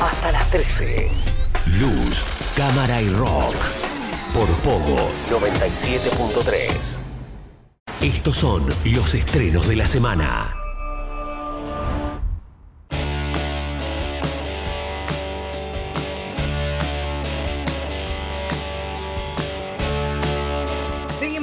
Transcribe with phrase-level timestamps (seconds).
[0.00, 1.10] hasta las 13.
[1.78, 2.24] Luz,
[2.56, 3.54] cámara y rock.
[4.32, 6.98] Por Pogo 97.3.
[8.00, 10.57] Estos son los estrenos de la semana.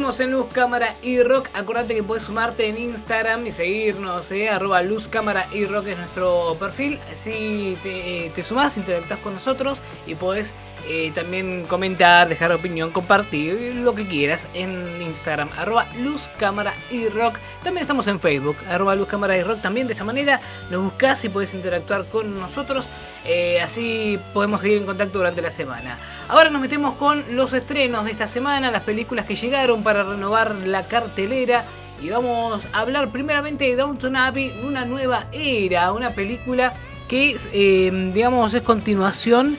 [0.06, 1.50] En Luz Cámara y Rock.
[1.56, 5.98] Acordate que puedes sumarte en Instagram y seguirnos, eh, arroba Luz Cámara y Rock es
[5.98, 7.00] nuestro perfil.
[7.12, 10.54] Así te, eh, te sumás, interactúas con nosotros y podés
[10.88, 17.08] eh, también comentar, dejar opinión, compartir lo que quieras en Instagram, arroba Luz Cámara y
[17.10, 17.40] Rock.
[17.64, 19.62] También estamos en Facebook, arroba Luz Cámara y Rock.
[19.62, 22.88] También de esta manera nos buscas y podés interactuar con nosotros.
[23.28, 25.98] eh, así podemos seguir en contacto durante la semana.
[26.28, 30.56] Ahora nos metemos con los estrenos de esta semana, las películas que llegaron para renovar
[30.66, 31.66] la cartelera.
[32.02, 36.74] Y vamos a hablar primeramente de Downton Abbey, una nueva era, una película
[37.08, 39.58] que eh, digamos, es continuación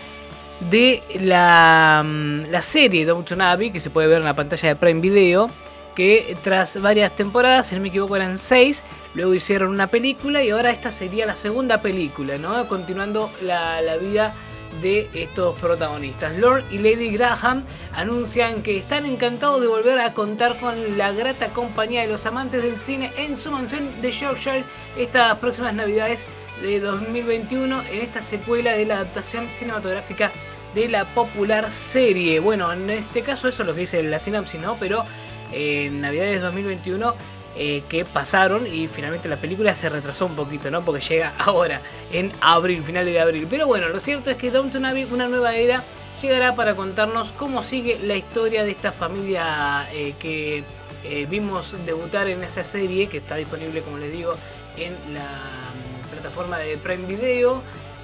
[0.71, 4.77] de la, mm, la serie Downton Abbey, que se puede ver en la pantalla de
[4.77, 5.49] Prime Video,
[5.95, 8.85] que tras varias temporadas, si no me equivoco eran seis,
[9.15, 12.69] luego hicieron una película y ahora esta sería la segunda película, ¿no?
[12.69, 14.35] Continuando la vida
[14.81, 16.37] de estos protagonistas.
[16.37, 21.49] Lord y Lady Graham anuncian que están encantados de volver a contar con la grata
[21.49, 24.65] compañía de los amantes del cine en su mansión de Yorkshire
[24.97, 26.27] estas próximas navidades
[26.63, 30.33] de 2021 en esta secuela de la adaptación cinematográfica
[30.75, 32.41] de la popular serie.
[32.41, 34.77] Bueno, en este caso eso es lo que dice la sinopsis, ¿no?
[34.79, 35.05] Pero
[35.53, 37.15] eh, en Navidades 2021
[37.59, 40.85] eh, que pasaron y finalmente la película se retrasó un poquito, ¿no?
[40.85, 41.81] Porque llega ahora,
[42.13, 43.47] en abril, finales de abril.
[43.49, 45.83] Pero bueno, lo cierto es que Downton Abbey, una nueva era,
[46.21, 50.65] llegará para contarnos cómo sigue la historia de esta familia eh, que
[51.05, 54.35] eh, vimos debutar en esa serie, que está disponible, como les digo,
[54.77, 57.63] en la mm, plataforma de Prime Video.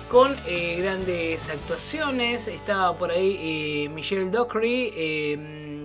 [0.08, 0.36] Con
[0.78, 4.92] grandes actuaciones, está por ahí Michelle Dockery,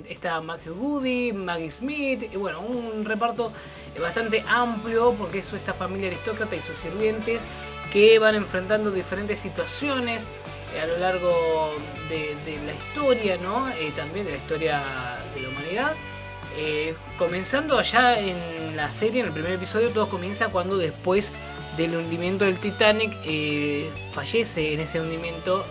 [0.10, 3.52] está Matthew Goody, Maggie Smith, y bueno, un reparto
[4.00, 7.48] bastante amplio porque es esta familia aristócrata y sus sirvientes
[7.92, 10.30] que van enfrentando diferentes situaciones
[10.74, 11.76] eh, a lo largo
[12.10, 12.36] de,
[12.66, 13.70] la historia, ¿no?
[13.70, 14.84] Eh, también de la historia
[15.34, 15.96] de la humanidad.
[16.56, 21.32] Eh, comenzando allá en la serie, en el primer episodio, todo comienza cuando después
[21.78, 25.64] del hundimiento del Titanic eh, fallece en ese hundimiento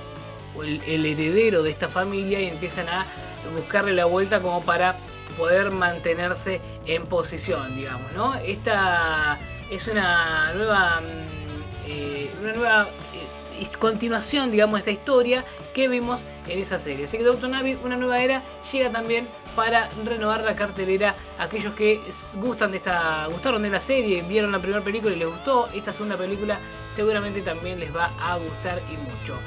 [0.63, 3.07] el heredero de esta familia y empiezan a
[3.55, 4.97] buscarle la vuelta como para
[5.37, 8.35] poder mantenerse en posición, digamos, ¿no?
[8.37, 9.39] Esta
[9.71, 16.25] es una nueva, mm, eh, una nueva eh, continuación, digamos, de esta historia que vimos
[16.49, 17.05] en esa serie.
[17.05, 18.43] Así que Downton Abbey, una nueva era,
[18.73, 21.15] llega también para renovar la cartelera.
[21.39, 22.01] Aquellos que
[22.35, 25.93] gustan de esta, gustaron de la serie, vieron la primera película y les gustó, esta
[25.93, 26.59] segunda película
[26.89, 29.39] seguramente también les va a gustar y mucho.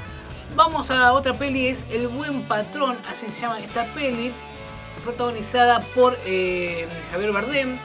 [0.55, 4.31] Vamos a otra peli, es El Buen Patrón, así se llama esta peli,
[5.03, 7.77] protagonizada por eh, Javier Bardem.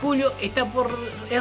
[0.00, 0.90] Julio está por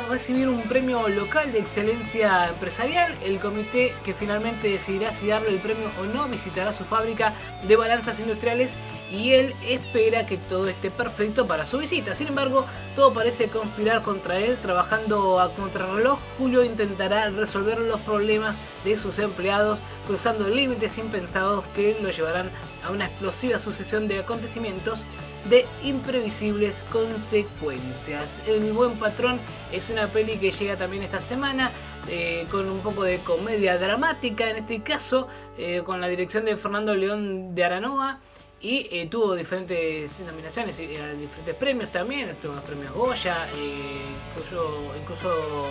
[0.10, 3.16] recibir un premio local de excelencia empresarial.
[3.24, 7.34] El comité que finalmente decidirá si darle el premio o no visitará su fábrica
[7.68, 8.76] de balanzas industriales
[9.12, 12.16] y él espera que todo esté perfecto para su visita.
[12.16, 14.58] Sin embargo, todo parece conspirar contra él.
[14.58, 21.98] Trabajando a contrarreloj, Julio intentará resolver los problemas de sus empleados, cruzando límites impensados que
[22.02, 22.50] lo llevarán
[22.84, 25.06] a una explosiva sucesión de acontecimientos
[25.50, 28.42] de imprevisibles consecuencias.
[28.48, 29.40] El buen patrón
[29.72, 31.72] es una peli que llega también esta semana
[32.08, 35.28] eh, con un poco de comedia dramática en este caso,
[35.58, 38.20] eh, con la dirección de Fernando León de Aranoa.
[38.64, 44.94] Y eh, tuvo diferentes nominaciones eh, diferentes premios también, tuvo unos premios Goya, eh, incluso,
[45.02, 45.66] incluso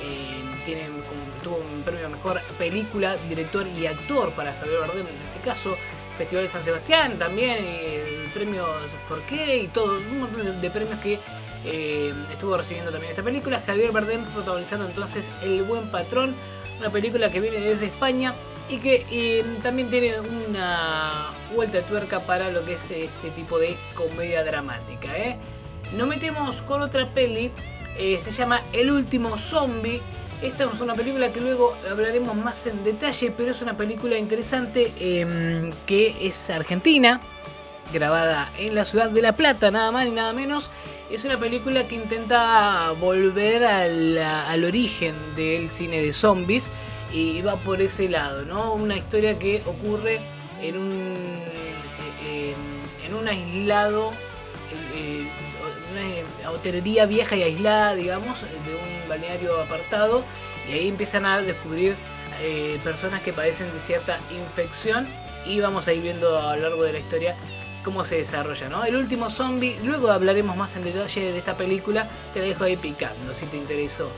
[0.00, 5.06] eh, tiene como- tuvo un premio a mejor película, director y actor para Javier Bardem
[5.08, 5.76] en este caso.
[6.16, 8.66] Festival de San Sebastián también, el premio
[9.08, 11.18] Forqué y todo, un montón de, premios que
[12.32, 13.62] estuvo recibiendo también esta película.
[13.66, 16.34] Javier Bardem protagonizando entonces El Buen Patrón,
[16.78, 18.34] una película que viene desde España
[18.72, 23.76] y que también tiene una vuelta de tuerca para lo que es este tipo de
[23.94, 25.14] comedia dramática.
[25.14, 25.36] ¿eh?
[25.94, 27.50] Nos metemos con otra peli,
[27.98, 30.00] eh, se llama El último zombie.
[30.40, 34.90] Esta es una película que luego hablaremos más en detalle, pero es una película interesante
[34.98, 37.20] eh, que es argentina,
[37.92, 40.70] grabada en la ciudad de La Plata, nada más ni nada menos.
[41.10, 46.70] Es una película que intenta volver al, al origen del cine de zombies
[47.12, 48.72] y va por ese lado, ¿no?
[48.74, 50.20] Una historia que ocurre
[50.62, 51.14] en un,
[52.24, 52.54] eh,
[53.06, 54.10] en- un aislado,
[54.94, 55.26] eh,
[55.96, 60.24] eh, una hotelería vieja y aislada, digamos, de un balneario apartado,
[60.68, 61.94] y ahí empiezan a descubrir
[62.40, 65.06] eh, personas que padecen de cierta infección
[65.46, 67.36] y vamos a ir viendo a lo largo de la historia
[67.84, 68.84] cómo se desarrolla, ¿no?
[68.84, 72.76] El último zombie, luego hablaremos más en detalle de esta película, te la dejo ahí
[72.76, 74.10] picando si te interesó.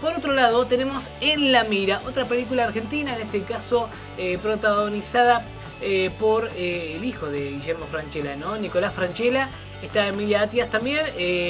[0.00, 5.44] Por otro lado, tenemos En la Mira, otra película argentina, en este caso eh, protagonizada
[5.82, 8.56] eh, por eh, el hijo de Guillermo Franchella, ¿no?
[8.56, 9.50] Nicolás Franchella,
[9.82, 11.06] está Emilia Atias también,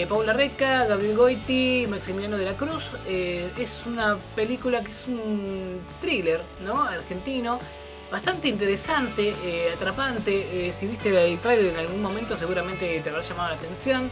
[0.09, 2.91] Paula Reca, Gabriel Goiti, Maximiliano de la Cruz.
[3.07, 6.83] es una película que es un thriller, ¿no?
[6.83, 7.59] Argentino.
[8.11, 9.35] Bastante interesante,
[9.73, 10.73] atrapante.
[10.73, 14.11] si viste el trailer en algún momento, seguramente te habrá llamado la atención.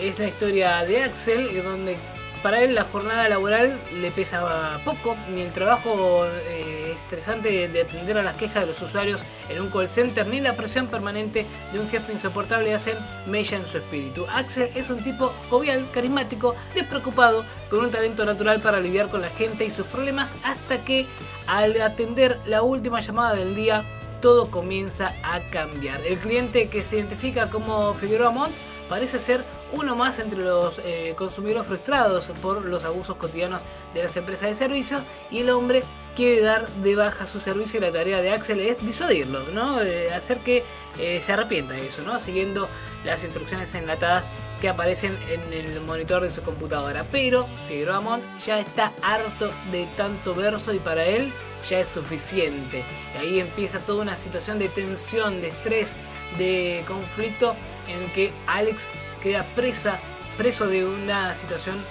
[0.00, 1.96] Es la historia de Axel, donde
[2.42, 8.18] para él la jornada laboral le pesaba poco, ni el trabajo eh, estresante de atender
[8.18, 11.78] a las quejas de los usuarios en un call center, ni la presión permanente de
[11.78, 14.26] un jefe insoportable hacen mella en su espíritu.
[14.32, 19.30] Axel es un tipo jovial, carismático, despreocupado, con un talento natural para lidiar con la
[19.30, 21.06] gente y sus problemas, hasta que
[21.46, 23.84] al atender la última llamada del día,
[24.22, 26.00] todo comienza a cambiar.
[26.06, 28.54] El cliente que se identifica como Figueroa Montt
[28.88, 34.16] parece ser uno más entre los eh, consumidores frustrados por los abusos cotidianos de las
[34.16, 35.82] empresas de servicios y el hombre
[36.14, 39.82] quiere dar de baja su servicio y la tarea de Axel es disuadirlo, ¿no?
[39.82, 40.62] Eh, hacer que
[40.98, 42.18] eh, se arrepienta de eso, ¿no?
[42.18, 42.68] siguiendo
[43.04, 44.28] las instrucciones enlatadas
[44.60, 47.06] que aparecen en el monitor de su computadora.
[47.10, 51.32] Pero Figueroa Montt ya está harto de tanto verso y para él
[51.68, 52.84] ya es suficiente.
[53.14, 55.96] Y ahí empieza toda una situación de tensión, de estrés,
[56.38, 57.56] de conflicto
[57.88, 58.86] en que Alex
[59.22, 59.98] queda presa,
[60.36, 61.82] preso de una situación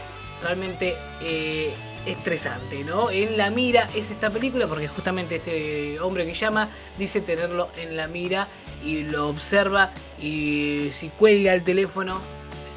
[0.42, 1.74] realmente eh,
[2.06, 3.12] estresante, ¿no?
[3.12, 7.96] En la mira es esta película porque justamente este hombre que llama dice tenerlo en
[7.98, 8.48] la mira
[8.84, 12.22] y lo observa y si cuelga el teléfono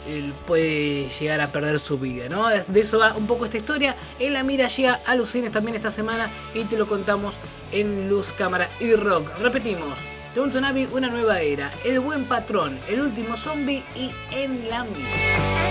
[0.06, 2.48] él puede llegar a perder su vida, ¿no?
[2.48, 3.96] De eso va un poco esta historia.
[4.18, 7.36] En la mira llega a los cines también esta semana y te lo contamos
[7.72, 9.30] en Luz, Cámara y Rock.
[9.40, 9.98] Repetimos,
[10.34, 15.63] Downton Abbey, una nueva era, El buen patrón, El último zombie y En la mira.